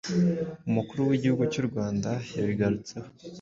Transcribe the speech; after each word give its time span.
Umukuru 0.69 0.99
w’Igihugu 1.09 1.43
cy’u 1.53 1.65
Rwanda 1.67 2.09
yabigarutseho 2.37 3.07